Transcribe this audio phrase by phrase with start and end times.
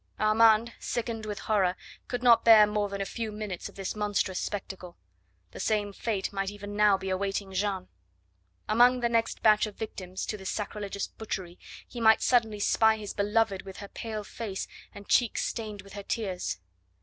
[0.19, 4.39] Armand, sickened with horror, could not bear more than a few minutes of this monstrous
[4.39, 4.97] spectacle.
[5.51, 7.87] The same fate might even now be awaiting Jeanne.
[8.67, 13.13] Among the next batch of victims to this sacrilegious butchery he might suddenly spy his
[13.13, 16.57] beloved with her pale face and cheeks stained with her tears.